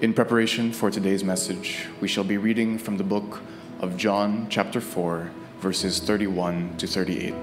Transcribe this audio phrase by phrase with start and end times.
[0.00, 3.40] In preparation for today's message, we shall be reading from the book
[3.80, 5.28] of John, chapter 4,
[5.58, 7.34] verses 31 to 38.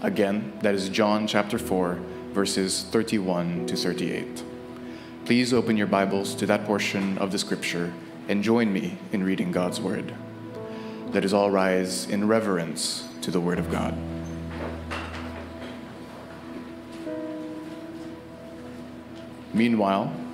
[0.00, 1.98] Again, that is John, chapter 4,
[2.30, 4.44] verses 31 to 38.
[5.24, 7.92] Please open your Bibles to that portion of the scripture
[8.28, 10.14] and join me in reading God's word.
[11.08, 13.98] Let us all rise in reverence to the word of God.
[19.52, 20.23] Meanwhile,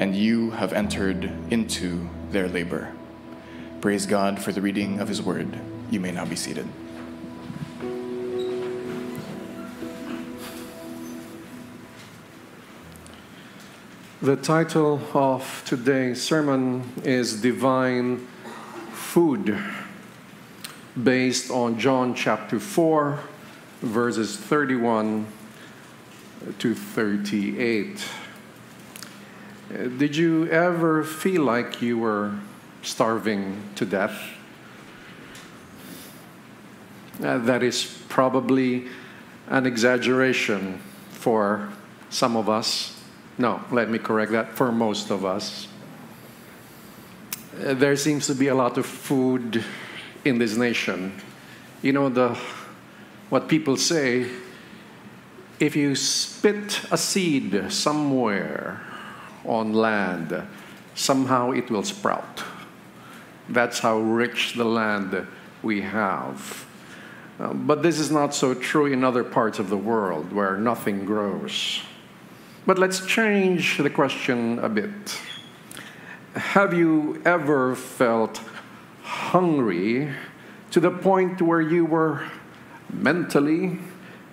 [0.00, 2.90] and you have entered into their labor.
[3.82, 5.60] Praise God for the reading of His word.
[5.90, 6.66] You may now be seated.
[14.22, 18.26] The title of today's sermon is Divine
[18.92, 19.58] Food,
[21.02, 23.18] based on John chapter 4,
[23.82, 25.26] verses 31
[26.58, 28.04] to 38.
[29.70, 32.34] Did you ever feel like you were
[32.82, 34.20] starving to death?
[37.22, 38.88] Uh, that is probably
[39.48, 40.80] an exaggeration
[41.10, 41.68] for
[42.08, 43.00] some of us.
[43.38, 45.68] No, let me correct that, for most of us.
[47.64, 49.62] Uh, There seems to be a lot of food
[50.24, 51.12] in this nation.
[51.80, 52.36] You know, the,
[53.28, 54.26] what people say
[55.60, 58.80] if you spit a seed somewhere
[59.44, 60.46] on land,
[60.94, 62.44] somehow it will sprout.
[63.48, 65.26] That's how rich the land
[65.62, 66.66] we have.
[67.38, 71.04] Uh, but this is not so true in other parts of the world where nothing
[71.04, 71.80] grows.
[72.66, 75.18] But let's change the question a bit.
[76.34, 78.40] Have you ever felt
[79.02, 80.12] hungry
[80.70, 82.22] to the point where you were
[82.92, 83.78] mentally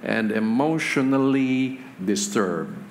[0.03, 2.86] and emotionally disturbed?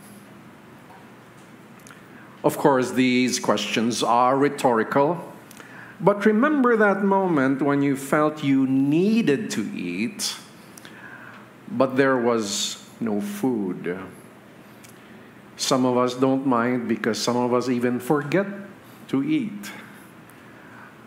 [2.46, 5.18] Of course, these questions are rhetorical,
[6.00, 10.36] but remember that moment when you felt you needed to eat,
[11.66, 13.98] but there was no food.
[15.56, 18.46] Some of us don't mind because some of us even forget
[19.08, 19.72] to eat.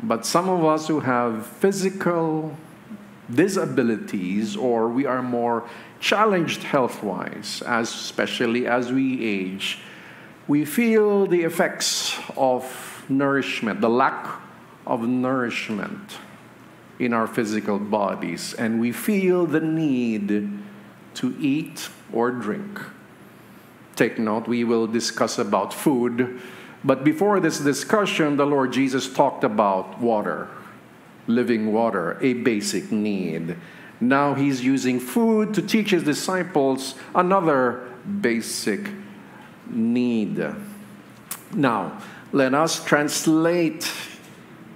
[0.04, 2.58] But some of us who have physical
[3.34, 5.64] disabilities or we are more
[6.02, 9.80] challenged health wise, especially as we age,
[10.50, 14.28] we feel the effects of nourishment, the lack
[14.88, 16.18] of nourishment
[16.98, 20.50] in our physical bodies, and we feel the need
[21.14, 22.80] to eat or drink.
[23.96, 26.42] Take note, we will discuss about food,
[26.84, 30.48] but before this discussion, the Lord Jesus talked about water,
[31.28, 33.56] living water, a basic need.
[34.02, 37.88] Now he's using food to teach his disciples another
[38.20, 38.90] basic
[39.72, 40.44] need.
[41.54, 43.92] Now, let us translate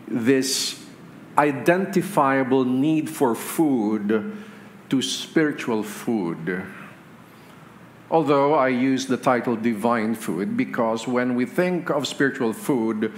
[0.07, 0.83] this
[1.37, 4.35] identifiable need for food
[4.89, 6.63] to spiritual food.
[8.11, 13.11] Although I use the title divine food because when we think of spiritual food,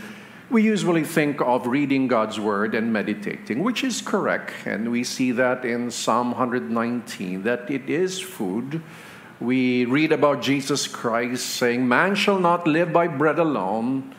[0.50, 4.54] we usually think of reading God's word and meditating, which is correct.
[4.66, 8.82] And we see that in Psalm 119 that it is food.
[9.40, 14.16] We read about Jesus Christ saying, Man shall not live by bread alone,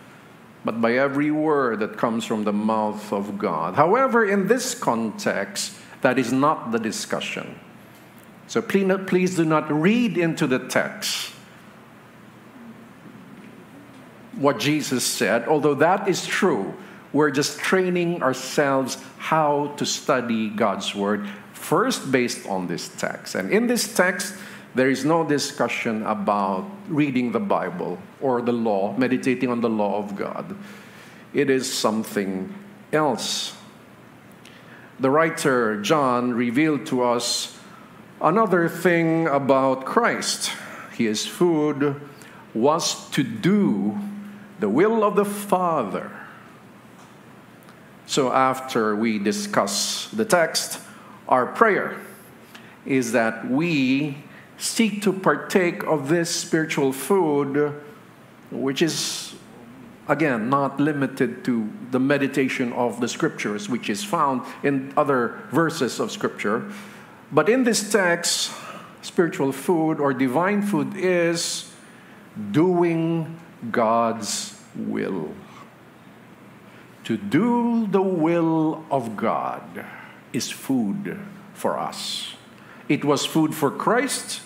[0.65, 3.75] but by every word that comes from the mouth of God.
[3.75, 7.59] However, in this context, that is not the discussion.
[8.47, 11.33] So please, please do not read into the text
[14.37, 16.75] what Jesus said, although that is true.
[17.13, 23.35] We're just training ourselves how to study God's Word, first based on this text.
[23.35, 24.35] And in this text,
[24.77, 29.97] there is no discussion about reading the Bible or the law, meditating on the law
[29.97, 30.55] of God.
[31.33, 32.53] It is something
[32.93, 33.57] else.
[35.01, 37.59] The writer John revealed to us
[38.21, 40.53] another thing about Christ.
[40.93, 41.99] His food
[42.53, 43.99] was to do
[44.61, 46.11] the will of the Father.
[48.07, 50.81] So, after we discuss the text,
[51.29, 51.97] our prayer
[52.85, 54.19] is that we
[54.59, 57.75] seek to partake of this spiritual food,
[58.51, 59.35] which is,
[60.09, 66.01] again, not limited to the meditation of the scriptures, which is found in other verses
[66.01, 66.71] of scripture.
[67.33, 68.53] But in this text,
[69.03, 71.73] spiritual food or divine food is
[72.51, 73.39] doing
[73.71, 75.35] God's will.
[77.05, 79.85] To do the will of God
[80.33, 81.19] is food
[81.55, 82.35] for us.
[82.89, 84.43] It was food for Christ,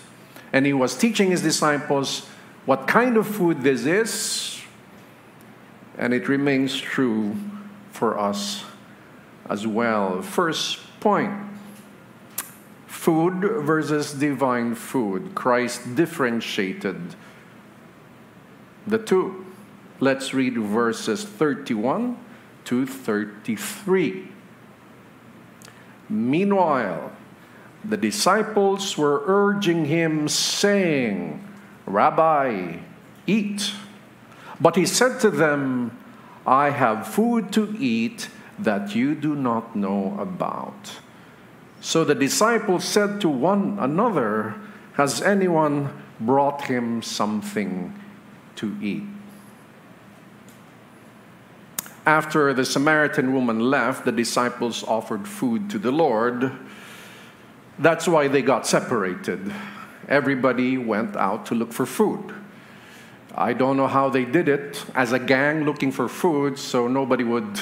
[0.52, 2.26] and he was teaching his disciples
[2.66, 4.60] what kind of food this is,
[5.98, 7.36] and it remains true
[7.92, 8.64] for us
[9.48, 10.22] as well.
[10.22, 11.32] First point
[12.86, 15.34] food versus divine food.
[15.34, 17.14] Christ differentiated
[18.86, 19.46] the two.
[20.00, 22.18] Let's read verses 31
[22.64, 24.28] to 33.
[26.10, 27.12] Meanwhile,
[27.84, 31.46] the disciples were urging him, saying,
[31.86, 32.78] Rabbi,
[33.26, 33.72] eat.
[34.60, 35.96] But he said to them,
[36.46, 38.28] I have food to eat
[38.58, 41.00] that you do not know about.
[41.80, 44.54] So the disciples said to one another,
[44.94, 45.90] Has anyone
[46.20, 47.98] brought him something
[48.56, 49.04] to eat?
[52.04, 56.52] After the Samaritan woman left, the disciples offered food to the Lord.
[57.80, 59.52] That's why they got separated.
[60.06, 62.34] Everybody went out to look for food.
[63.34, 67.24] I don't know how they did it as a gang looking for food, so nobody
[67.24, 67.58] would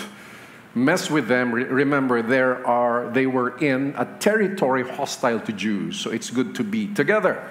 [0.75, 1.53] mess with them.
[1.53, 6.65] Remember, there are they were in a territory hostile to Jews, so it's good to
[6.65, 7.49] be together.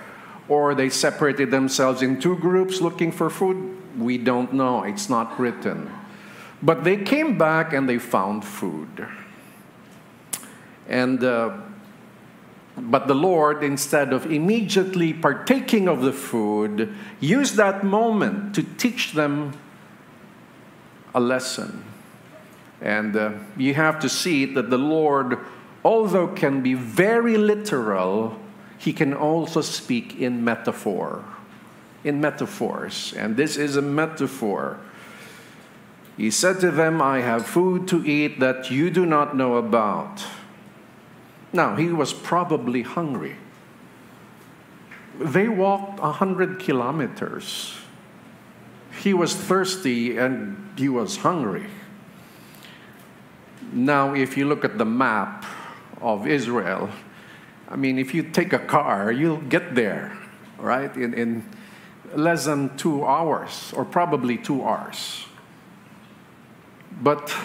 [0.49, 3.77] Or they separated themselves in two groups looking for food.
[3.97, 4.83] We don't know.
[4.83, 5.91] It's not written.
[6.61, 9.07] But they came back and they found food.
[10.87, 11.57] And uh,
[12.77, 19.13] but the Lord, instead of immediately partaking of the food, used that moment to teach
[19.13, 19.53] them
[21.15, 21.83] a lesson.
[22.79, 25.39] And uh, you have to see that the Lord,
[25.83, 28.37] although can be very literal,
[28.77, 31.25] he can also speak in metaphor,
[32.03, 33.13] in metaphors.
[33.17, 34.79] And this is a metaphor.
[36.15, 40.23] He said to them, I have food to eat that you do not know about.
[41.53, 43.35] Now, he was probably hungry.
[45.19, 47.75] They walked a hundred kilometers.
[49.01, 51.67] He was thirsty and he was hungry.
[53.71, 55.45] Now, if you look at the map
[56.01, 56.89] of Israel,
[57.69, 60.17] I mean, if you take a car, you'll get there,
[60.57, 61.43] right, in, in
[62.13, 65.25] less than two hours, or probably two hours.
[67.01, 67.35] But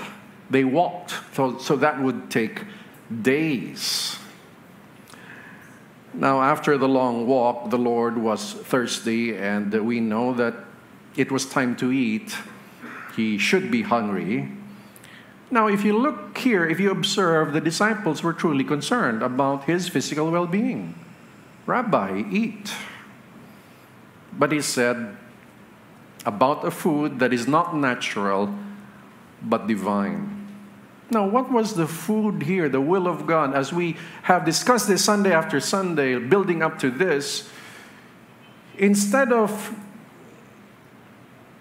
[0.49, 2.63] they walked, so, so that would take
[3.21, 4.17] days.
[6.15, 10.55] Now, after the long walk, the Lord was thirsty, and we know that
[11.17, 12.37] it was time to eat.
[13.17, 14.49] He should be hungry.
[15.51, 19.89] Now, if you look here, if you observe, the disciples were truly concerned about his
[19.89, 20.95] physical well being.
[21.67, 22.73] Rabbi, eat.
[24.33, 25.17] But he said
[26.25, 28.55] about a food that is not natural
[29.43, 30.42] but divine.
[31.13, 33.55] Now, what was the food here, the will of God?
[33.55, 37.51] As we have discussed this Sunday after Sunday, building up to this,
[38.79, 39.77] instead of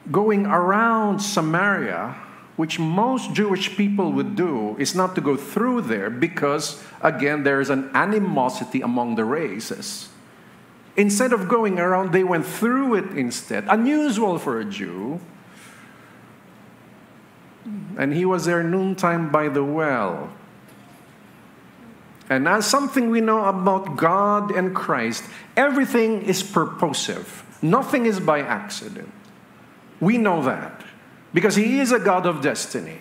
[0.09, 2.15] going around Samaria,
[2.55, 7.59] which most Jewish people would do, is not to go through there because, again, there
[7.59, 10.07] is an animosity among the races.
[10.95, 13.65] Instead of going around, they went through it instead.
[13.67, 15.19] Unusual for a Jew
[17.97, 20.31] and he was there noontime by the well.
[22.29, 25.25] And as something we know about God and Christ,
[25.57, 27.43] everything is purposive.
[27.61, 29.11] Nothing is by accident.
[29.99, 30.81] We know that
[31.33, 32.99] because He is a God of destiny.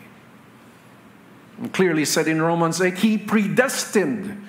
[1.59, 4.47] And clearly said in Romans 8, He predestined.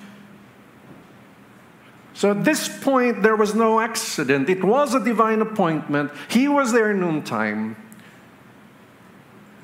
[2.14, 4.50] So at this point, there was no accident.
[4.50, 6.10] It was a divine appointment.
[6.28, 7.76] He was there noontime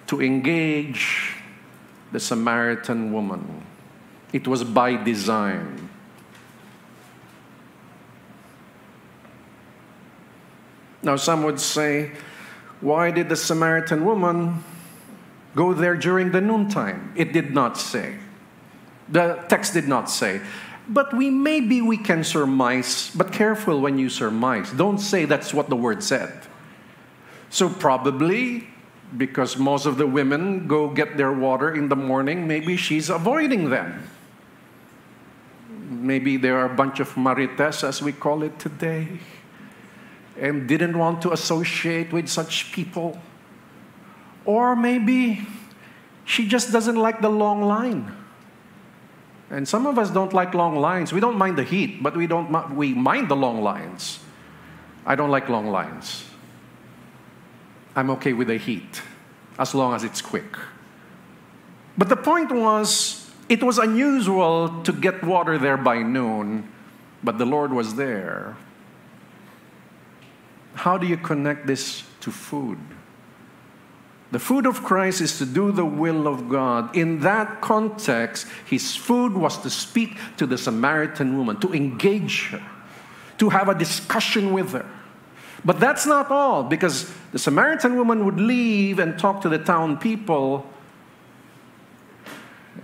[0.09, 1.35] to engage
[2.13, 3.63] the Samaritan woman.
[4.33, 5.89] It was by design.
[11.03, 12.13] Now, some would say,
[12.81, 14.65] why did the Samaritan woman
[15.55, 17.13] go there during the noontime?
[17.15, 18.17] It did not say.
[19.09, 20.41] The text did not say.
[20.89, 24.73] But we maybe we can surmise, but careful when you surmise.
[24.73, 26.47] Don't say that's what the word said.
[27.51, 28.69] So probably
[29.17, 33.71] because most of the women go get their water in the morning, maybe she's avoiding
[33.71, 34.09] them.
[35.89, 39.21] Maybe there are a bunch of marites, as we call it today,
[40.39, 43.19] and didn't want to associate with such people.
[44.45, 45.47] Or maybe
[46.25, 48.13] she just doesn't like the long line.
[49.51, 51.13] And some of us don't like long lines.
[51.13, 54.21] We don't mind the heat, but we don't we mind the long lines.
[55.07, 56.28] I don't like long lines.
[57.97, 59.03] I'm okay with the heat
[59.59, 60.57] as long as it's quick.
[61.97, 66.69] But the point was, it was unusual to get water there by noon,
[67.25, 68.57] but the Lord was there.
[70.75, 72.79] How do you connect this to food?
[74.31, 76.95] The food of Christ is to do the will of God.
[76.95, 82.63] In that context, his food was to speak to the Samaritan woman, to engage her,
[83.39, 84.87] to have a discussion with her.
[85.65, 89.99] But that's not all, because the Samaritan woman would leave and talk to the town
[89.99, 90.67] people,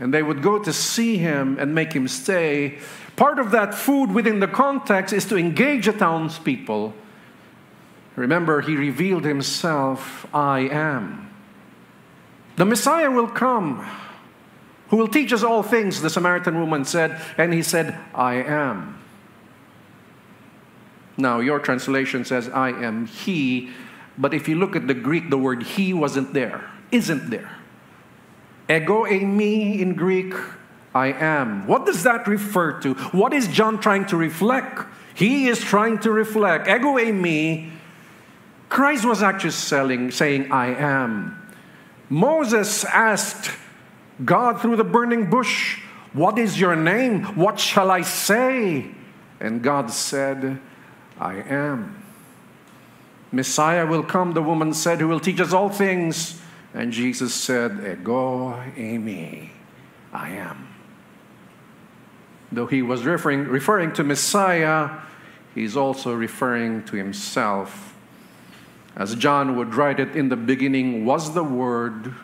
[0.00, 2.78] and they would go to see him and make him stay.
[3.14, 6.94] Part of that food within the context is to engage the townspeople.
[8.16, 11.30] Remember, he revealed himself I am.
[12.56, 13.88] The Messiah will come,
[14.88, 19.00] who will teach us all things, the Samaritan woman said, and he said, I am.
[21.16, 23.70] Now, your translation says, I am He,
[24.18, 27.58] but if you look at the Greek, the word He wasn't there, isn't there.
[28.68, 30.34] Ego eimi in Greek,
[30.94, 31.66] I am.
[31.66, 32.94] What does that refer to?
[33.12, 34.86] What is John trying to reflect?
[35.14, 36.68] He is trying to reflect.
[36.68, 37.70] Ego eimi.
[38.68, 41.40] Christ was actually selling, saying, I am.
[42.08, 43.50] Moses asked
[44.24, 45.80] God through the burning bush,
[46.12, 47.24] What is your name?
[47.36, 48.90] What shall I say?
[49.40, 50.60] And God said,
[51.18, 52.02] I am.
[53.32, 56.40] Messiah will come, the woman said, who will teach us all things.
[56.72, 59.50] And Jesus said, Ego eimi,
[60.12, 60.68] I am.
[62.50, 64.90] Though he was referring, referring to Messiah,
[65.54, 67.94] he's also referring to himself.
[68.96, 72.14] As John would write it, in the beginning was the Word,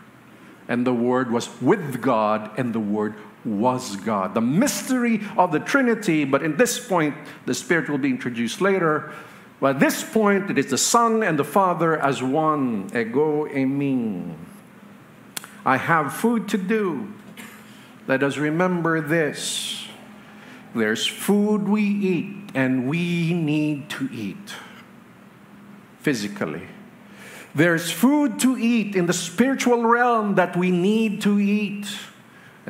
[0.69, 4.35] and the Word was with God, and the Word was God.
[4.35, 7.15] The mystery of the Trinity, but in this point,
[7.47, 9.13] the Spirit will be introduced later.
[9.61, 12.91] But at this point, it is the Son and the Father as one.
[12.95, 14.35] Ego eimi.
[15.65, 17.13] I have food to do.
[18.07, 19.87] Let us remember this.
[20.75, 24.55] There's food we eat, and we need to eat
[26.01, 26.67] physically.
[27.55, 31.87] There's food to eat in the spiritual realm that we need to eat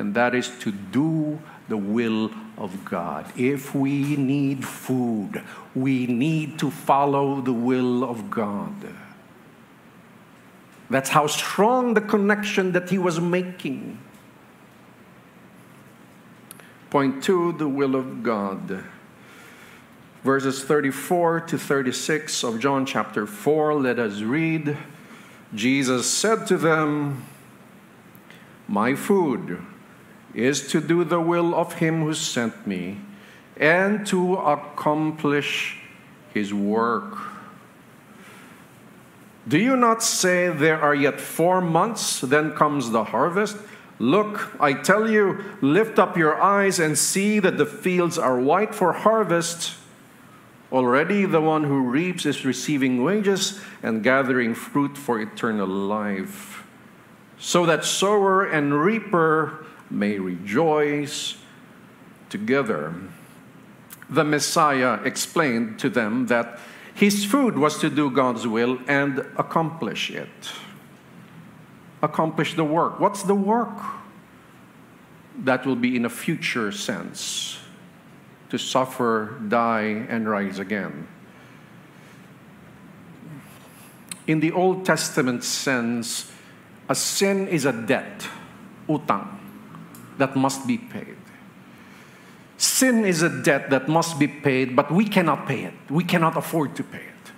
[0.01, 1.39] and that is to do
[1.69, 3.31] the will of God.
[3.37, 5.43] If we need food,
[5.75, 8.73] we need to follow the will of God.
[10.89, 13.99] That's how strong the connection that he was making.
[16.89, 18.83] Point two, the will of God.
[20.23, 24.77] Verses 34 to 36 of John chapter 4, let us read.
[25.53, 27.23] Jesus said to them,
[28.67, 29.61] My food
[30.33, 32.99] is to do the will of him who sent me
[33.57, 35.77] and to accomplish
[36.33, 37.17] his work.
[39.47, 43.57] Do you not say there are yet four months, then comes the harvest?
[43.99, 48.73] Look, I tell you, lift up your eyes and see that the fields are white
[48.73, 49.75] for harvest.
[50.71, 56.63] Already the one who reaps is receiving wages and gathering fruit for eternal life.
[57.37, 61.37] So that sower and reaper may rejoice
[62.29, 62.95] together.
[64.09, 66.59] The Messiah explained to them that
[66.93, 70.51] his food was to do God's will and accomplish it.
[72.01, 72.99] Accomplish the work.
[72.99, 73.77] What's the work?
[75.43, 77.59] That will be in a future sense
[78.49, 81.07] to suffer, die, and rise again.
[84.27, 86.31] In the Old Testament sense,
[86.89, 88.27] a sin is a debt,
[88.89, 89.40] utang
[90.21, 91.17] that must be paid.
[92.57, 95.73] Sin is a debt that must be paid, but we cannot pay it.
[95.89, 97.31] We cannot afford to pay it.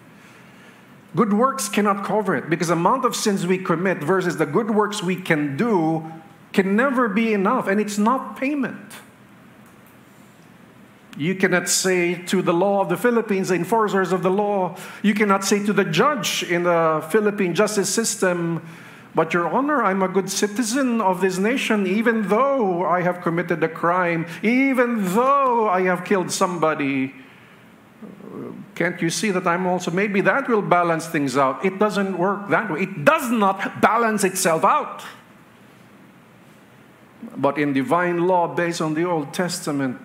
[1.15, 4.71] Good works cannot cover it because the amount of sins we commit versus the good
[4.71, 6.11] works we can do
[6.51, 8.93] can never be enough, and it's not payment.
[11.15, 15.13] You cannot say to the law of the Philippines, the enforcers of the law, you
[15.13, 18.61] cannot say to the judge in the Philippine justice system,
[19.15, 23.63] but Your Honor, I'm a good citizen of this nation, even though I have committed
[23.63, 27.13] a crime, even though I have killed somebody.
[28.03, 29.91] Uh, can't you see that I'm also?
[29.91, 31.63] Maybe that will balance things out.
[31.63, 32.81] It doesn't work that way.
[32.81, 35.03] It does not balance itself out.
[37.37, 40.01] But in divine law, based on the Old Testament,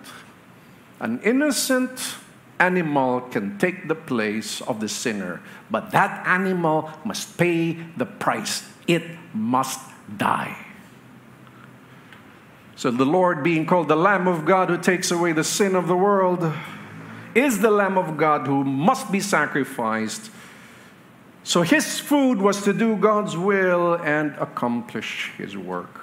[0.99, 2.15] an innocent
[2.59, 8.63] animal can take the place of the sinner, but that animal must pay the price.
[8.89, 9.03] It
[9.35, 9.79] must
[10.17, 10.57] die.
[12.75, 15.87] So the Lord, being called the Lamb of God who takes away the sin of
[15.87, 16.51] the world,
[17.35, 20.31] is the Lamb of God who must be sacrificed.
[21.43, 26.01] So his food was to do God's will and accomplish his work.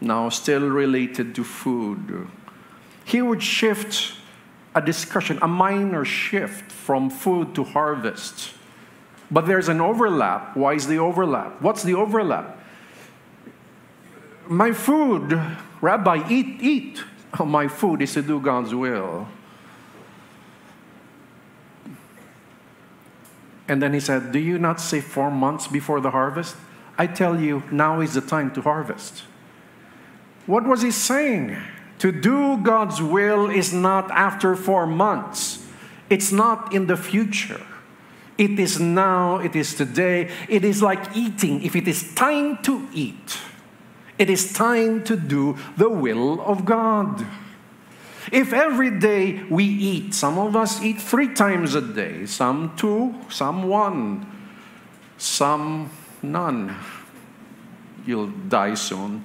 [0.00, 2.28] Now, still related to food,
[3.04, 4.12] he would shift
[4.72, 8.52] a discussion, a minor shift from food to harvest.
[9.30, 10.56] But there's an overlap.
[10.56, 11.60] Why is the overlap?
[11.60, 12.58] What's the overlap?
[14.46, 15.40] My food,
[15.80, 17.02] Rabbi, eat, eat.
[17.44, 19.26] My food is to do God's will.
[23.68, 26.56] And then he said, Do you not say four months before the harvest?
[26.98, 29.24] I tell you, now is the time to harvest.
[30.46, 31.56] What was he saying?
[31.98, 35.64] To do God's will is not after four months,
[36.08, 37.66] it's not in the future.
[38.38, 40.30] It is now, it is today.
[40.48, 41.62] It is like eating.
[41.62, 43.38] If it is time to eat,
[44.18, 47.24] it is time to do the will of God.
[48.30, 53.14] If every day we eat, some of us eat three times a day, some two,
[53.30, 54.26] some one,
[55.16, 55.90] some
[56.22, 56.76] none.
[58.04, 59.24] You'll die soon.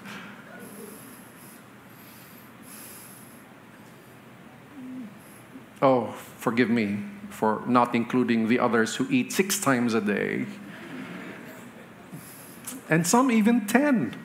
[5.82, 10.46] Oh, forgive me for not including the others who eat six times a day.
[12.90, 14.16] And some even 10.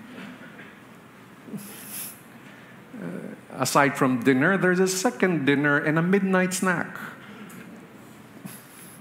[2.95, 3.07] Uh,
[3.53, 6.99] aside from dinner, there's a second dinner and a midnight snack.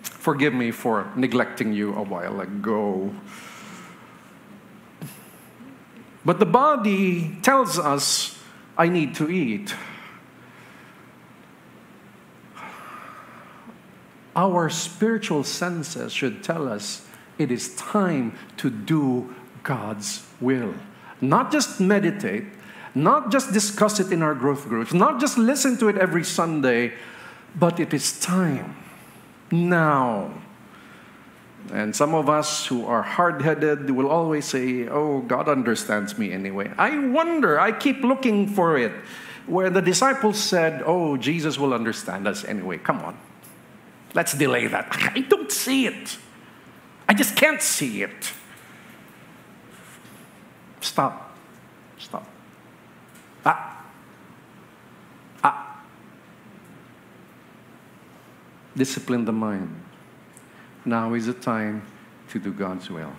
[0.03, 3.13] Forgive me for neglecting you a while ago.
[6.25, 8.37] But the body tells us,
[8.77, 9.73] I need to eat.
[14.35, 20.73] Our spiritual senses should tell us it is time to do God's will.
[21.21, 22.45] Not just meditate,
[22.93, 26.93] not just discuss it in our growth groups, not just listen to it every Sunday,
[27.55, 28.75] but it is time
[29.51, 30.31] now.
[31.73, 36.31] And some of us who are hard headed will always say, Oh, God understands me
[36.31, 36.71] anyway.
[36.77, 38.91] I wonder, I keep looking for it.
[39.47, 42.77] Where the disciples said, Oh, Jesus will understand us anyway.
[42.77, 43.17] Come on.
[44.15, 44.87] Let's delay that.
[45.13, 46.17] I don't see it.
[47.07, 48.31] I just can't see it.
[50.79, 51.37] Stop.
[51.99, 52.25] Stop.
[53.45, 53.85] Ah.
[55.43, 55.83] Ah.
[58.75, 59.83] Discipline the mind.
[60.85, 61.83] Now is the time
[62.29, 63.11] to do God's will.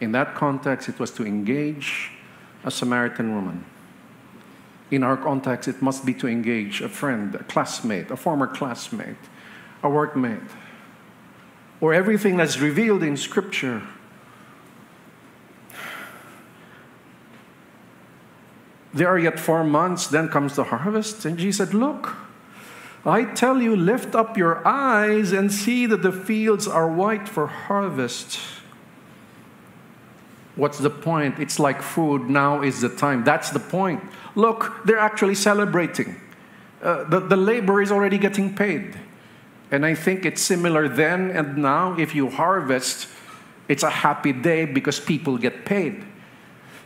[0.00, 2.10] In that context, it was to engage
[2.64, 3.64] a Samaritan woman.
[4.90, 9.16] In our context, it must be to engage a friend, a classmate, a former classmate
[9.82, 10.48] a workmate,
[11.80, 13.82] or everything that's revealed in Scripture.
[18.92, 21.24] There are yet four months, then comes the harvest.
[21.24, 22.16] And Jesus said, Look,
[23.04, 27.46] I tell you, lift up your eyes and see that the fields are white for
[27.46, 28.38] harvest.
[30.56, 31.38] What's the point?
[31.38, 32.28] It's like food.
[32.28, 33.22] Now is the time.
[33.22, 34.02] That's the point.
[34.34, 36.20] Look, they're actually celebrating.
[36.82, 38.98] Uh, the, the labor is already getting paid.
[39.70, 41.98] And I think it's similar then and now.
[41.98, 43.08] If you harvest,
[43.68, 46.04] it's a happy day because people get paid.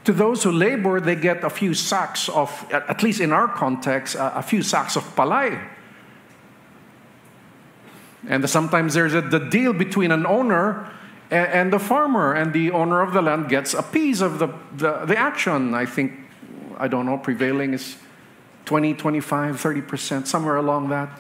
[0.04, 4.16] To those who labor, they get a few sacks of, at least in our context,
[4.18, 5.62] a few sacks of palay.
[8.28, 10.90] And sometimes there's a, the deal between an owner
[11.30, 14.48] and, and, the farmer, and the owner of the land gets a piece of the,
[14.76, 15.74] the, the action.
[15.74, 16.12] I think,
[16.78, 17.96] I don't know, prevailing is
[18.64, 21.10] 20, 25, 30%, somewhere along that.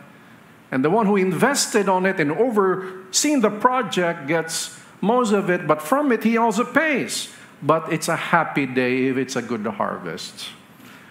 [0.72, 5.66] And the one who invested on it and overseen the project gets most of it,
[5.66, 7.28] but from it he also pays.
[7.62, 10.48] But it's a happy day if it's a good harvest.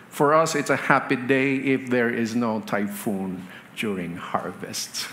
[0.10, 3.48] For us, it's a happy day if there is no typhoon
[3.78, 5.08] during harvest.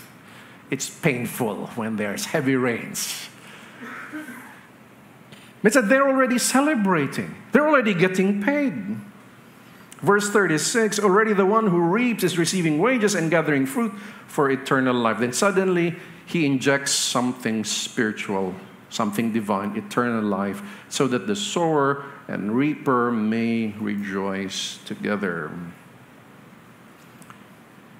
[0.71, 3.29] It's painful when there's heavy rains.
[5.63, 8.73] It's that they're already celebrating, they're already getting paid.
[10.01, 13.93] Verse 36 already the one who reaps is receiving wages and gathering fruit
[14.27, 15.19] for eternal life.
[15.19, 18.55] Then suddenly he injects something spiritual,
[18.89, 25.51] something divine, eternal life, so that the sower and reaper may rejoice together.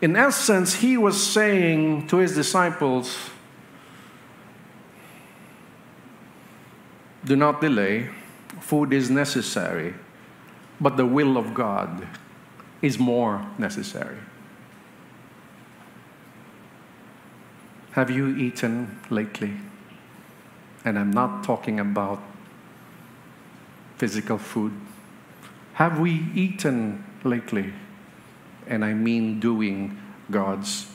[0.02, 3.18] In essence, he was saying to his disciples,
[7.26, 8.10] Do not delay.
[8.62, 9.94] Food is necessary,
[10.80, 12.08] but the will of God
[12.82, 14.18] is more necessary.
[17.92, 19.54] Have you eaten lately?
[20.86, 22.22] And I'm not talking about
[23.98, 24.72] physical food.
[25.74, 27.74] Have we eaten lately?
[28.68, 29.98] And I mean doing
[30.32, 30.88] God's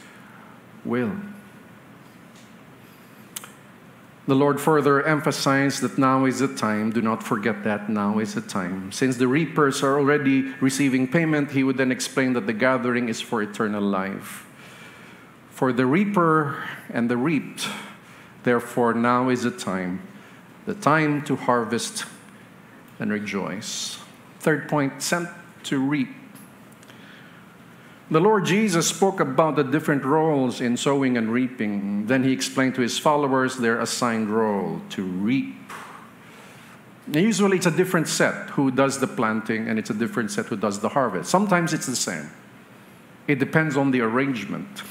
[0.84, 1.12] will.
[4.26, 6.90] The Lord further emphasized that now is the time.
[6.90, 8.90] Do not forget that now is the time.
[8.90, 13.20] Since the reapers are already receiving payment, he would then explain that the gathering is
[13.20, 14.46] for eternal life.
[15.50, 17.68] For the reaper and the reaped,
[18.44, 20.00] therefore, now is the time,
[20.64, 22.06] the time to harvest
[22.98, 23.98] and rejoice.
[24.40, 25.28] Third point sent
[25.64, 26.08] to reap
[28.10, 32.06] the Lord Jesus spoke about the different roles in sowing and reaping.
[32.06, 35.54] Then he explained to his followers their assigned role to reap.
[37.10, 40.56] Usually it's a different set who does the planting, and it's a different set who
[40.56, 41.30] does the harvest.
[41.30, 42.30] Sometimes it's the same,
[43.26, 44.82] it depends on the arrangement.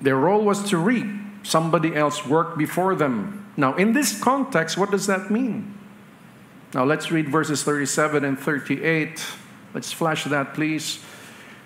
[0.00, 1.06] Their role was to reap,
[1.42, 3.46] somebody else worked before them.
[3.56, 5.79] Now, in this context, what does that mean?
[6.72, 9.24] Now let's read verses 37 and 38.
[9.74, 11.00] Let's flash that, please.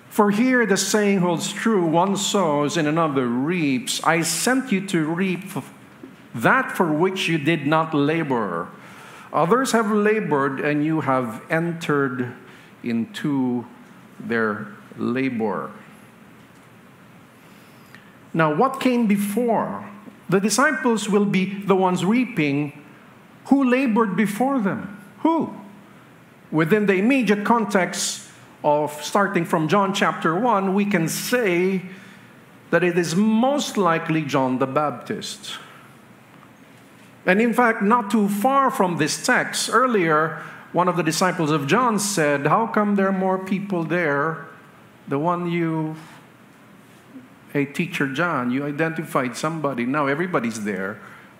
[0.09, 4.03] For here the saying holds true one sows and another reaps.
[4.03, 5.43] I sent you to reap
[6.33, 8.69] that for which you did not labor.
[9.31, 12.33] Others have labored, and you have entered
[12.83, 13.65] into
[14.17, 15.71] their labor.
[18.33, 19.89] Now, what came before?
[20.29, 22.81] The disciples will be the ones reaping
[23.45, 24.94] who labored before them.
[25.25, 25.51] Who?
[26.51, 28.29] Within the immediate context
[28.63, 31.81] of starting from John chapter 1, we can say
[32.69, 35.57] that it is most likely John the Baptist.
[37.25, 41.65] And in fact, not too far from this text, earlier, one of the disciples of
[41.65, 44.45] John said, How come there are more people there?
[45.07, 45.95] The one you,
[47.51, 49.87] hey, teacher John, you identified somebody.
[49.87, 50.99] Now everybody's there.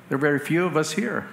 [0.10, 1.28] There are very few of us here.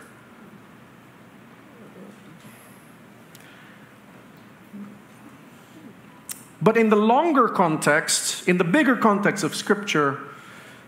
[6.62, 10.20] But in the longer context, in the bigger context of Scripture,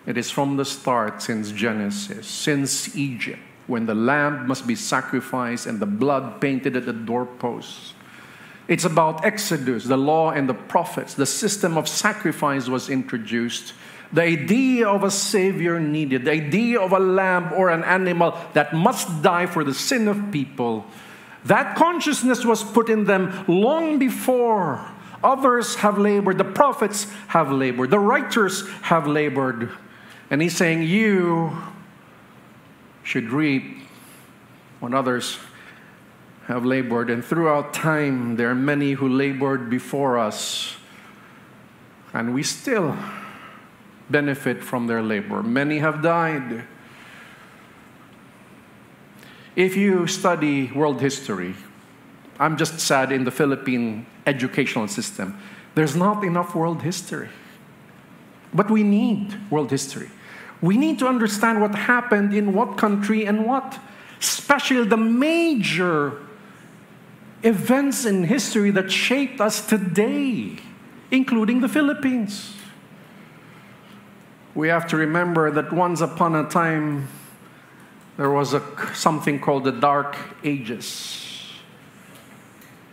[0.07, 5.67] it is from the start, since Genesis, since Egypt, when the lamb must be sacrificed
[5.67, 7.95] and the blood painted at the doorposts.
[8.69, 11.15] It's about Exodus, the law and the prophets.
[11.15, 13.75] The system of sacrifice was introduced.
[14.13, 18.75] The idea of a savior needed, the idea of a lamb or an animal that
[18.75, 20.87] must die for the sin of people.
[21.45, 24.94] That consciousness was put in them long before
[25.25, 26.37] Others have labored.
[26.37, 27.91] The prophets have labored.
[27.91, 29.71] The writers have labored.
[30.31, 31.57] And he's saying, You
[33.03, 33.79] should reap
[34.81, 35.39] when others
[36.47, 37.09] have labored.
[37.09, 40.77] And throughout time, there are many who labored before us.
[42.13, 42.95] And we still
[44.11, 45.43] benefit from their labor.
[45.43, 46.65] Many have died.
[49.57, 51.55] If you study world history,
[52.39, 55.39] I'm just sad in the Philippine educational system.
[55.75, 57.29] There's not enough world history.
[58.53, 60.11] But we need world history.
[60.61, 63.79] We need to understand what happened in what country and what,
[64.21, 66.23] especially the major
[67.43, 70.57] events in history that shaped us today,
[71.11, 72.55] including the Philippines.
[74.55, 77.09] We have to remember that once upon a time,
[78.17, 78.63] there was a,
[78.95, 81.24] something called the Dark Ages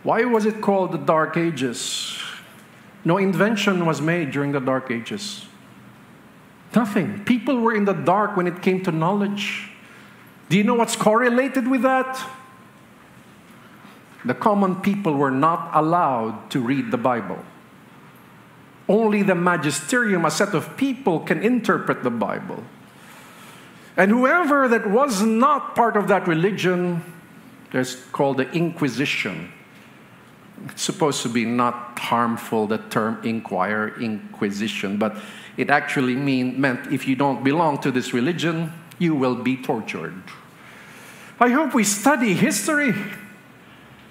[0.02, 2.18] why was it called the Dark Ages?
[3.04, 5.46] No invention was made during the Dark Ages.
[6.74, 7.24] Nothing.
[7.24, 9.68] People were in the dark when it came to knowledge.
[10.48, 12.28] Do you know what's correlated with that?
[14.24, 17.44] The common people were not allowed to read the Bible.
[18.88, 22.64] Only the magisterium, a set of people, can interpret the Bible.
[23.96, 27.04] And whoever that was not part of that religion,
[27.70, 29.52] there's called the Inquisition
[30.66, 35.16] it's supposed to be not harmful, the term inquire, inquisition, but
[35.56, 40.22] it actually mean, meant if you don't belong to this religion, you will be tortured.
[41.40, 42.94] I hope we study history.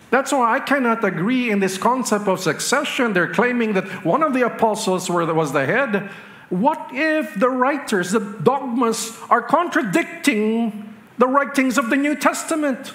[0.10, 3.14] That's why I cannot agree in this concept of succession.
[3.14, 6.10] They're claiming that one of the apostles was the head.
[6.50, 12.92] What if the writers, the dogmas, are contradicting the writings of the New Testament?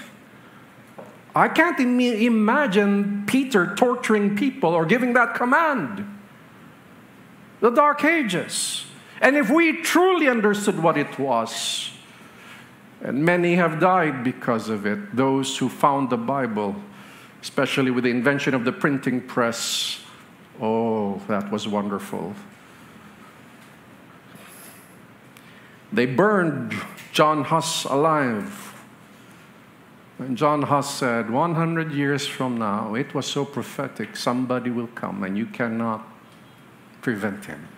[1.37, 6.05] I can't Im- imagine Peter torturing people or giving that command.
[7.61, 8.87] The Dark Ages.
[9.21, 11.91] And if we truly understood what it was,
[13.01, 16.75] and many have died because of it, those who found the Bible
[17.47, 20.01] especially with the invention of the printing press.
[20.61, 22.35] Oh, that was wonderful.
[25.93, 26.75] They burned
[27.13, 28.66] John Huss alive.
[30.19, 35.23] And John Huss said, 100 years from now, it was so prophetic, somebody will come
[35.25, 36.07] and you cannot
[37.03, 37.69] prevent him.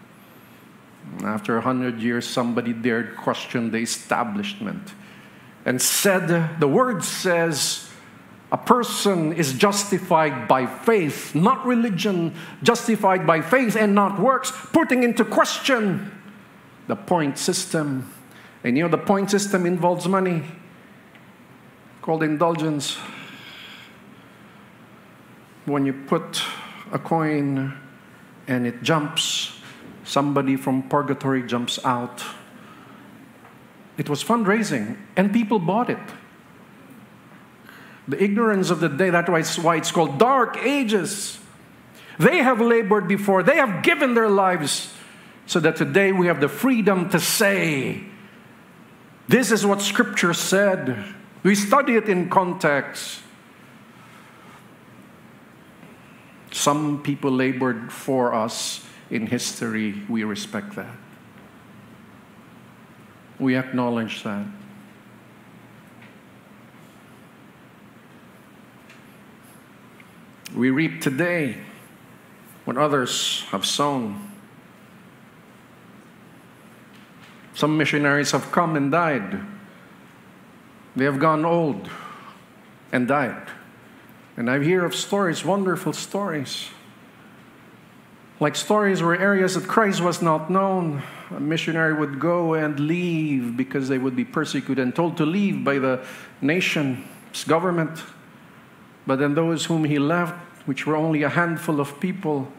[1.19, 4.93] And after 100 years, somebody dared question the establishment
[5.65, 7.91] and said, the word says,
[8.51, 15.03] a person is justified by faith, not religion, justified by faith and not works, putting
[15.03, 16.11] into question
[16.87, 18.11] the point system.
[18.65, 20.45] And you know, the point system involves money
[22.09, 22.97] called indulgence.
[25.67, 26.41] When you put
[26.91, 27.79] a coin
[28.47, 29.53] and it jumps,
[30.05, 32.25] somebody from purgatory jumps out.
[33.99, 35.99] It was fundraising, and people bought it.
[38.09, 41.39] The ignorance of the day, that's why it's called dark ages.
[42.19, 44.95] They have labored before, they have given their lives
[45.45, 48.03] so that today we have the freedom to say,
[49.29, 51.17] This is what Scripture said.
[51.43, 53.21] We study it in context.
[56.51, 60.03] Some people labored for us in history.
[60.09, 60.97] We respect that.
[63.39, 64.47] We acknowledge that.
[70.55, 71.59] We reap today
[72.65, 74.33] what others have sown.
[77.55, 79.41] Some missionaries have come and died.
[80.99, 81.89] They have gone old
[82.91, 83.49] and died.
[84.37, 86.71] And I hear of stories, wonderful stories.
[88.41, 93.57] Like stories where areas that Christ was not known, a missionary would go and leave
[93.57, 96.05] because they would be persecuted and told to leave by the
[96.41, 98.03] nation's government.
[99.07, 100.35] But then those whom he left,
[100.67, 102.53] which were only a handful of people,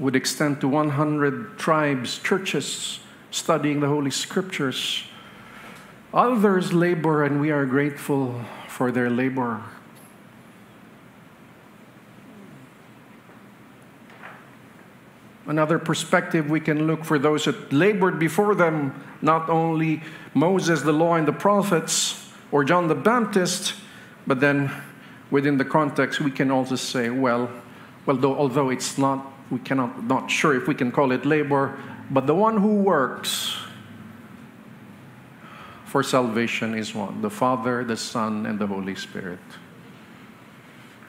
[0.00, 2.98] would extend to 100 tribes, churches
[3.30, 5.04] studying the Holy Scriptures.
[6.14, 9.62] Others labor, and we are grateful for their labor.
[15.46, 20.92] Another perspective we can look for those that labored before them, not only Moses, the
[20.92, 23.74] law, and the prophets, or John the Baptist,
[24.26, 24.70] but then
[25.30, 27.50] within the context, we can also say, well,
[28.06, 31.78] well, though, although it's not, we cannot, not sure if we can call it labor,
[32.10, 33.57] but the one who works
[35.88, 39.40] for salvation is one the Father, the Son, and the Holy Spirit.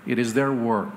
[0.07, 0.95] It is their work.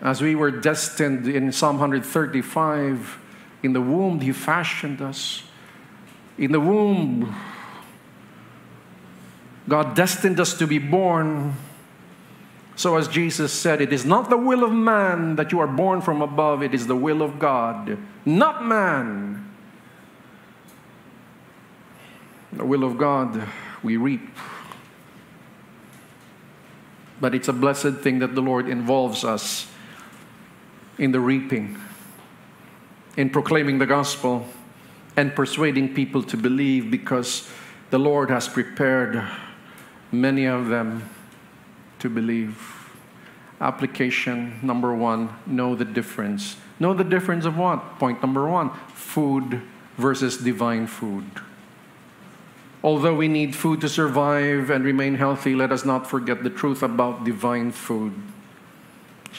[0.00, 3.18] As we were destined in Psalm 135,
[3.62, 5.42] in the womb, He fashioned us.
[6.38, 7.34] In the womb,
[9.68, 11.54] God destined us to be born.
[12.74, 16.00] So, as Jesus said, it is not the will of man that you are born
[16.00, 19.47] from above, it is the will of God, not man.
[22.52, 23.46] The will of God,
[23.82, 24.28] we reap.
[27.20, 29.70] But it's a blessed thing that the Lord involves us
[30.98, 31.78] in the reaping,
[33.16, 34.46] in proclaiming the gospel,
[35.16, 37.48] and persuading people to believe because
[37.90, 39.26] the Lord has prepared
[40.12, 41.08] many of them
[41.98, 42.74] to believe.
[43.60, 46.56] Application number one know the difference.
[46.78, 47.98] Know the difference of what?
[47.98, 49.62] Point number one food
[49.96, 51.24] versus divine food.
[52.82, 56.82] Although we need food to survive and remain healthy, let us not forget the truth
[56.82, 58.12] about divine food.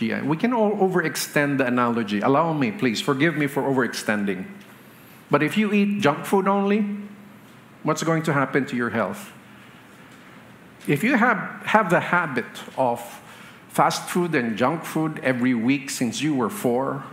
[0.02, 2.22] We can all overextend the analogy.
[2.22, 4.46] Allow me, please, forgive me for overextending.
[5.30, 6.86] But if you eat junk food only,
[7.84, 9.32] what's going to happen to your health?
[10.88, 12.46] If you have, have the habit
[12.78, 13.02] of
[13.68, 17.04] fast food and junk food every week since you were four,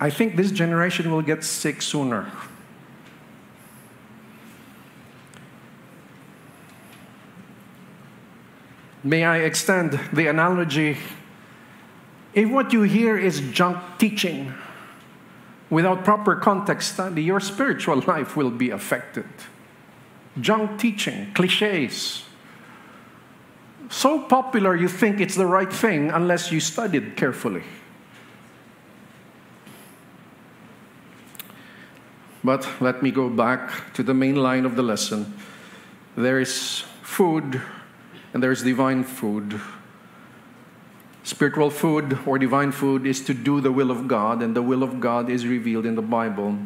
[0.00, 2.30] I think this generation will get sick sooner.
[9.04, 10.96] May I extend the analogy?
[12.32, 14.54] If what you hear is junk teaching,
[15.68, 19.26] without proper context study, your spiritual life will be affected
[20.40, 22.24] junk teaching, cliches.
[23.88, 27.62] so popular you think it's the right thing unless you studied carefully.
[32.42, 35.32] But let me go back to the main line of the lesson.
[36.16, 37.62] There is food
[38.34, 39.60] and there is divine food.
[41.22, 44.82] Spiritual food or divine food is to do the will of God, and the will
[44.82, 46.58] of God is revealed in the Bible.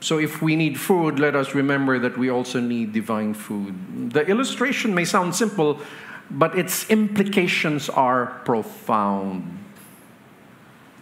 [0.00, 4.12] So, if we need food, let us remember that we also need divine food.
[4.12, 5.80] The illustration may sound simple,
[6.30, 9.58] but its implications are profound.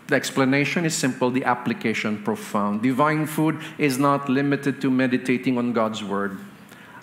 [0.07, 2.83] The explanation is simple, the application profound.
[2.83, 6.39] Divine food is not limited to meditating on God's word,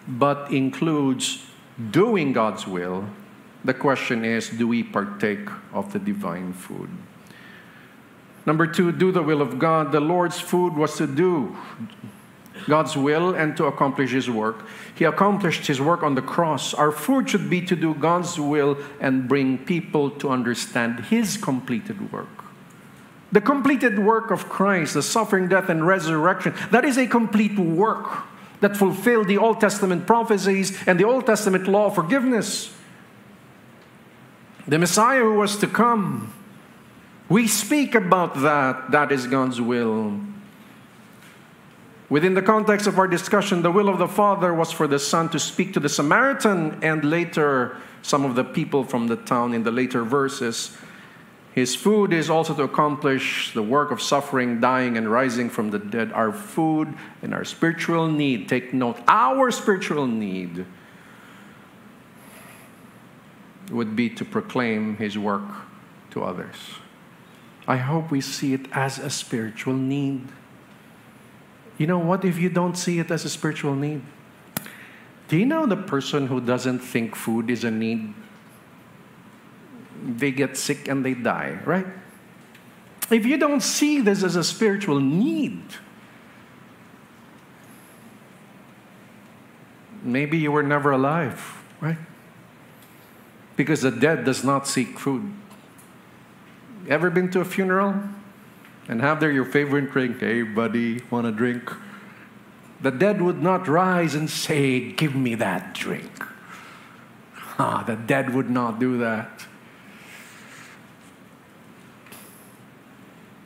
[0.07, 1.45] but includes
[1.91, 3.05] doing God's will.
[3.63, 6.89] The question is do we partake of the divine food?
[8.45, 9.91] Number two, do the will of God.
[9.91, 11.55] The Lord's food was to do
[12.67, 14.65] God's will and to accomplish His work.
[14.95, 16.73] He accomplished His work on the cross.
[16.73, 22.11] Our food should be to do God's will and bring people to understand His completed
[22.11, 22.27] work.
[23.31, 28.25] The completed work of Christ, the suffering, death, and resurrection, that is a complete work
[28.61, 32.73] that fulfilled the Old Testament prophecies and the Old Testament law of forgiveness.
[34.67, 36.33] The Messiah who was to come,
[37.27, 38.91] we speak about that.
[38.91, 40.19] That is God's will.
[42.09, 45.29] Within the context of our discussion, the will of the Father was for the Son
[45.29, 49.63] to speak to the Samaritan and later some of the people from the town in
[49.63, 50.77] the later verses
[51.53, 55.79] his food is also to accomplish the work of suffering, dying, and rising from the
[55.79, 56.13] dead.
[56.13, 60.65] Our food and our spiritual need, take note, our spiritual need
[63.69, 65.43] would be to proclaim His work
[66.11, 66.55] to others.
[67.67, 70.27] I hope we see it as a spiritual need.
[71.77, 74.01] You know what if you don't see it as a spiritual need?
[75.27, 78.13] Do you know the person who doesn't think food is a need
[80.01, 81.85] they get sick and they die, right?
[83.09, 85.61] If you don't see this as a spiritual need,
[90.01, 91.97] maybe you were never alive, right?
[93.55, 95.31] Because the dead does not seek food.
[96.87, 98.01] Ever been to a funeral
[98.87, 100.19] and have there your favorite drink?
[100.19, 101.71] Hey, buddy, want a drink?
[102.81, 106.25] The dead would not rise and say, Give me that drink.
[107.59, 109.45] Ah, the dead would not do that.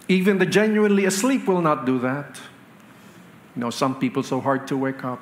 [0.08, 2.39] Even the genuinely asleep will not do that.
[3.56, 5.20] You know, some people so hard to wake up.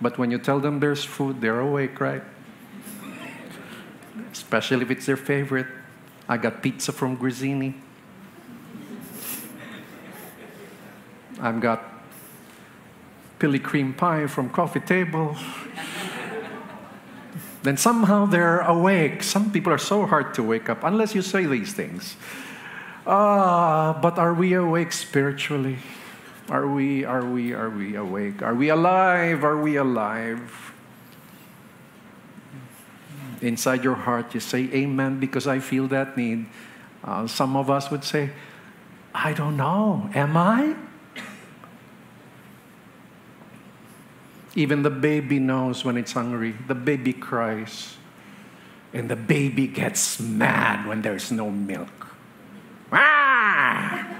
[0.00, 2.22] But when you tell them there's food, they're awake, right?
[4.32, 5.66] Especially if it's their favorite.
[6.28, 7.74] I got pizza from Grisini.
[11.40, 11.84] I've got
[13.38, 15.36] pili cream pie from coffee table.
[17.62, 19.22] then somehow they're awake.
[19.22, 22.16] Some people are so hard to wake up unless you say these things.
[23.06, 25.78] Ah, but are we awake spiritually?
[26.48, 28.42] Are we, are we, are we awake?
[28.42, 29.44] Are we alive?
[29.44, 30.72] Are we alive?
[33.40, 36.46] Inside your heart, you say amen because I feel that need.
[37.04, 38.30] Uh, some of us would say,
[39.14, 40.10] I don't know.
[40.14, 40.74] Am I?
[44.56, 46.54] Even the baby knows when it's hungry.
[46.66, 47.96] The baby cries.
[48.92, 52.15] And the baby gets mad when there's no milk.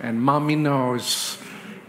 [0.00, 1.38] And mommy knows.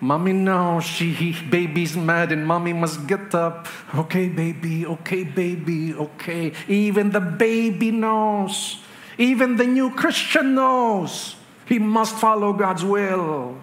[0.02, 3.68] Mommy knows she baby's mad and mommy must get up.
[3.94, 6.54] Okay, baby, okay, baby, okay.
[6.68, 8.80] Even the baby knows.
[9.18, 11.36] Even the new Christian knows.
[11.66, 13.58] He must follow God's will.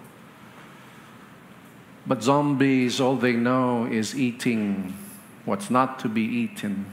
[2.05, 4.93] But zombies, all they know is eating
[5.43, 6.85] what's not to be eaten,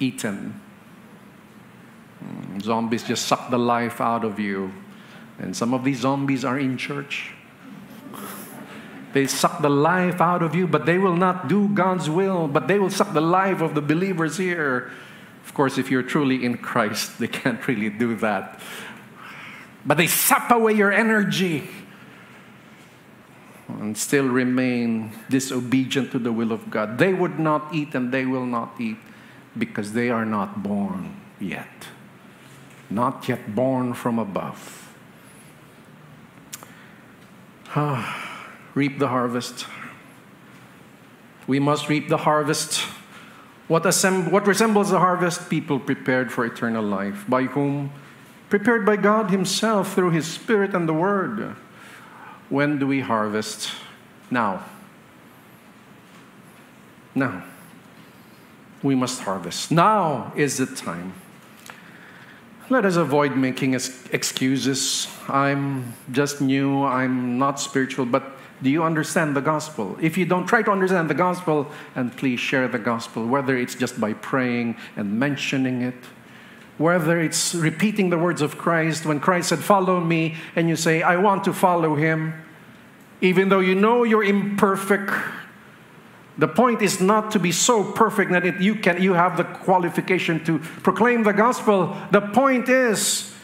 [0.00, 0.60] eaten.
[2.24, 4.72] Mm, zombies just suck the life out of you.
[5.38, 7.32] And some of these zombies are in church.
[9.12, 12.68] They suck the life out of you, but they will not do God's will, but
[12.68, 14.92] they will suck the life of the believers here.
[15.44, 18.60] Of course, if you're truly in Christ, they can't really do that.
[19.84, 21.68] But they sap away your energy
[23.66, 26.98] and still remain disobedient to the will of God.
[26.98, 28.98] They would not eat and they will not eat
[29.56, 31.88] because they are not born yet
[32.90, 34.92] not yet born from above.
[37.74, 39.66] Ah, reap the harvest.
[41.46, 42.80] We must reap the harvest.
[43.68, 45.48] What, what resembles the harvest?
[45.48, 47.24] People prepared for eternal life.
[47.28, 47.92] By whom?
[48.48, 51.54] Prepared by God Himself through His Spirit and the Word.
[52.48, 53.70] When do we harvest?
[54.30, 54.64] Now.
[57.14, 57.44] Now.
[58.82, 59.70] we must harvest.
[59.70, 61.12] Now is the time.
[62.70, 65.08] Let us avoid making excuses.
[65.28, 68.22] I'm just new, I'm not spiritual, but
[68.62, 69.98] do you understand the gospel?
[70.00, 73.74] If you don't, try to understand the gospel and please share the gospel, whether it's
[73.74, 75.96] just by praying and mentioning it,
[76.78, 81.02] whether it's repeating the words of Christ when Christ said, Follow me, and you say,
[81.02, 82.34] I want to follow him,
[83.20, 85.10] even though you know you're imperfect
[86.38, 89.44] the point is not to be so perfect that it, you, can, you have the
[89.44, 91.96] qualification to proclaim the gospel.
[92.12, 93.34] The point is,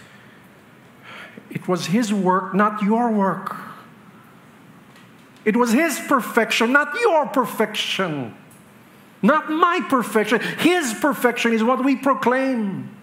[1.51, 3.57] it was His work, not your work.
[5.45, 8.35] It was His perfection, not your perfection.
[9.23, 10.41] Not my perfection.
[10.59, 12.97] His perfection is what we proclaim.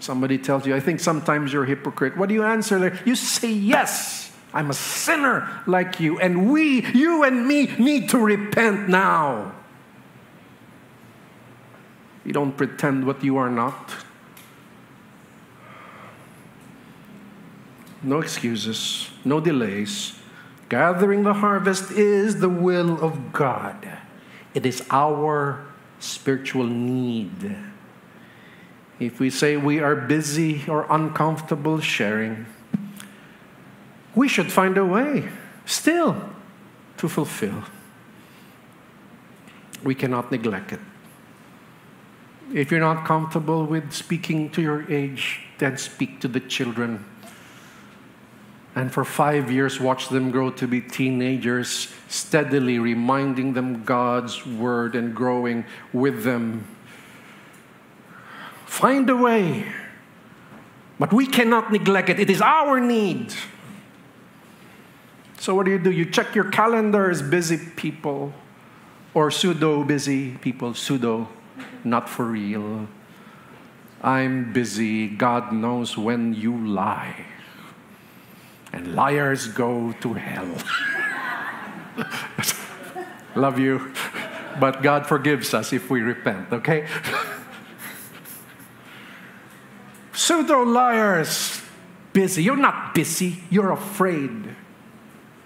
[0.00, 2.16] Somebody tells you, I think sometimes you're a hypocrite.
[2.16, 3.00] What do you answer there?
[3.06, 4.33] You say yes.
[4.54, 9.52] I'm a sinner like you, and we, you and me, need to repent now.
[12.24, 13.92] You don't pretend what you are not.
[18.00, 20.20] No excuses, no delays.
[20.68, 23.98] Gathering the harvest is the will of God.
[24.54, 25.66] It is our
[25.98, 27.56] spiritual need.
[29.00, 32.46] If we say we are busy or uncomfortable sharing,
[34.14, 35.28] we should find a way
[35.66, 36.30] still
[36.98, 37.64] to fulfill.
[39.82, 40.80] We cannot neglect it.
[42.52, 47.04] If you're not comfortable with speaking to your age, then speak to the children.
[48.74, 54.96] And for five years, watch them grow to be teenagers, steadily reminding them God's word
[54.96, 56.66] and growing with them.
[58.66, 59.66] Find a way.
[60.98, 63.34] But we cannot neglect it, it is our need.
[65.44, 65.90] So, what do you do?
[65.90, 68.32] You check your calendars, busy people,
[69.12, 71.28] or pseudo busy people, pseudo,
[71.84, 72.88] not for real.
[74.02, 75.06] I'm busy.
[75.06, 77.26] God knows when you lie.
[78.72, 80.56] And liars go to hell.
[83.36, 83.92] Love you.
[84.58, 86.88] But God forgives us if we repent, okay?
[90.14, 91.60] Pseudo liars,
[92.14, 92.42] busy.
[92.42, 94.53] You're not busy, you're afraid.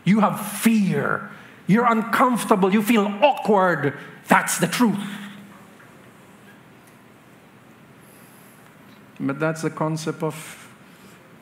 [0.09, 1.31] You have fear.
[1.67, 2.73] You're uncomfortable.
[2.73, 3.93] You feel awkward.
[4.27, 4.99] That's the truth.
[9.21, 10.67] But that's the concept of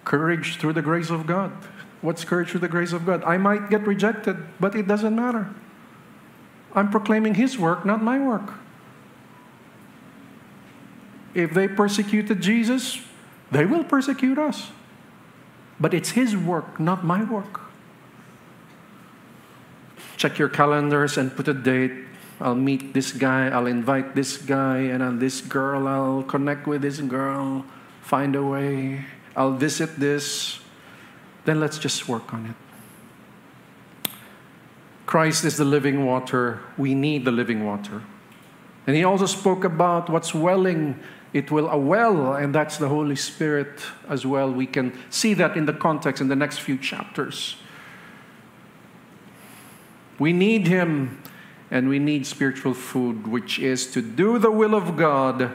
[0.05, 1.53] courage through the grace of God.
[2.01, 3.23] What's courage through the grace of God?
[3.23, 5.49] I might get rejected, but it doesn't matter.
[6.75, 8.55] I'm proclaiming His work, not my work.
[11.35, 12.99] If they persecuted Jesus,
[13.53, 14.71] they will persecute us.
[15.79, 17.66] But it's His work, not my work
[20.17, 21.93] check your calendars and put a date.
[22.41, 26.83] I'll meet this guy, I'll invite this guy, and on this girl, I'll connect with
[26.83, 27.65] this girl,
[28.03, 30.61] find a way, I'll visit this.
[31.47, 34.11] Then let's just work on it.
[35.07, 36.61] Christ is the living water.
[36.77, 38.03] We need the living water.
[38.87, 40.99] And he also spoke about what's welling.
[41.33, 44.51] It will a well, and that's the Holy Spirit as well.
[44.51, 47.57] We can see that in the context in the next few chapters.
[50.19, 51.23] We need Him
[51.71, 55.53] and we need spiritual food, which is to do the will of God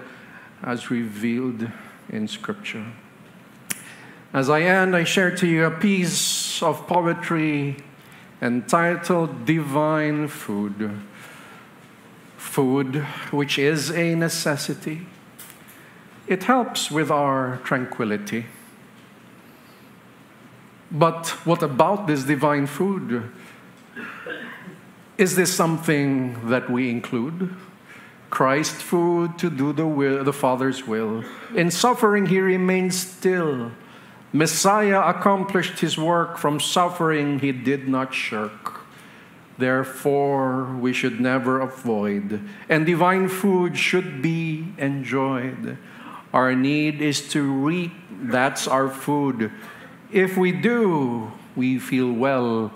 [0.62, 1.68] as revealed
[2.10, 2.86] in Scripture.
[4.34, 7.78] As I end, I share to you a piece of poetry
[8.42, 10.92] entitled Divine Food.
[12.38, 12.96] Food,
[13.32, 15.06] which is a necessity,
[16.28, 18.46] it helps with our tranquility.
[20.92, 23.32] But what about this divine food?
[25.18, 27.54] Is this something that we include?
[28.30, 31.24] Christ food to do the will, the Father's will.
[31.54, 33.72] In suffering, he remains still.
[34.32, 38.80] Messiah accomplished his work from suffering he did not shirk.
[39.58, 45.78] Therefore, we should never avoid, and divine food should be enjoyed.
[46.34, 49.52] Our need is to reap, that's our food.
[50.10, 52.72] If we do, we feel well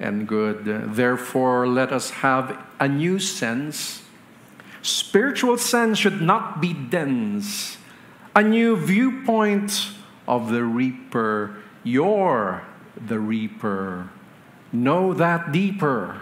[0.00, 0.64] and good.
[0.94, 4.02] Therefore, let us have a new sense.
[4.82, 7.78] Spiritual sense should not be dense.
[8.34, 9.90] A new viewpoint
[10.26, 11.56] of the reaper.
[11.82, 12.62] You're
[12.94, 14.10] the reaper.
[14.72, 16.20] Know that deeper.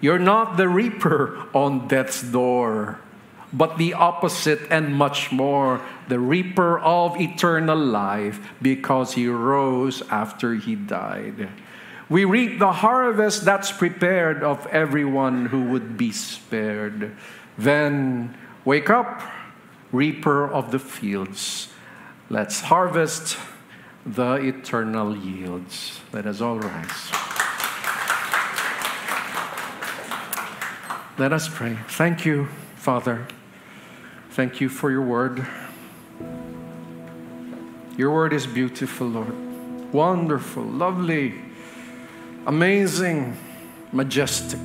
[0.00, 3.00] You're not the reaper on death's door,
[3.52, 10.54] but the opposite and much more the reaper of eternal life because he rose after
[10.54, 11.48] he died.
[12.08, 17.16] We reap the harvest that's prepared of everyone who would be spared.
[17.58, 19.22] Then wake up,
[19.90, 21.68] reaper of the fields.
[22.30, 23.38] Let's harvest
[24.04, 26.00] the eternal yields.
[26.12, 27.10] Let us all rise.
[31.18, 31.78] Let us pray.
[31.88, 32.46] Thank you,
[32.76, 33.26] Father.
[34.30, 35.46] Thank you for your word.
[37.96, 39.34] Your word is beautiful, Lord.
[39.92, 41.45] Wonderful, lovely,
[42.46, 43.36] amazing,
[43.92, 44.60] majestic.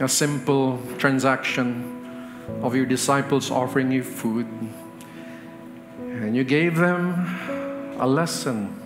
[0.00, 1.92] A simple transaction
[2.62, 4.46] of your disciples offering you food.
[5.98, 8.80] And you gave them a lesson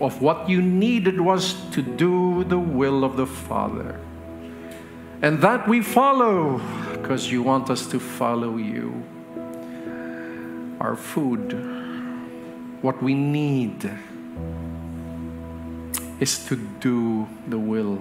[0.00, 3.98] of what you needed was to do the will of the Father.
[5.22, 6.60] And that we follow
[6.92, 9.04] because you want us to follow you.
[10.82, 11.52] Our food,
[12.82, 13.88] what we need,
[16.18, 18.00] is to do the will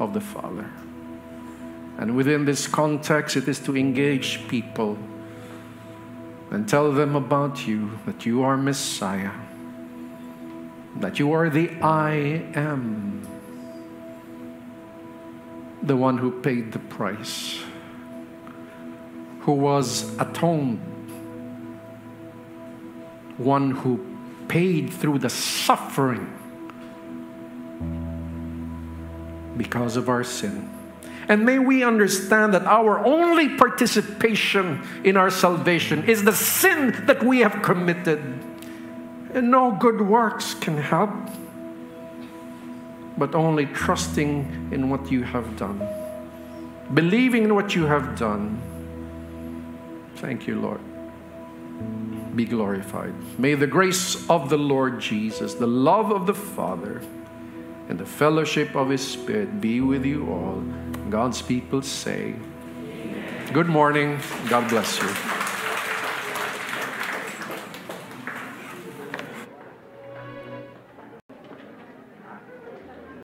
[0.00, 0.68] of the Father.
[1.98, 4.98] And within this context, it is to engage people
[6.50, 9.30] and tell them about you, that you are Messiah,
[10.96, 13.22] that you are the I am
[15.80, 17.60] the one who paid the price,
[19.42, 20.80] who was atoned,
[23.38, 24.04] one who
[24.48, 26.32] paid through the suffering
[29.56, 30.70] because of our sin.
[31.28, 37.24] And may we understand that our only participation in our salvation is the sin that
[37.24, 38.20] we have committed.
[39.34, 41.10] And no good works can help
[43.18, 45.80] but only trusting in what you have done,
[46.92, 48.60] believing in what you have done.
[50.16, 50.80] Thank you, Lord.
[52.36, 53.14] Be glorified.
[53.38, 57.00] May the grace of the Lord Jesus, the love of the Father,
[57.88, 60.60] and the fellowship of His Spirit be with you all.
[61.08, 62.34] God's people say,
[62.92, 63.52] Amen.
[63.54, 64.18] Good morning.
[64.50, 65.45] God bless you.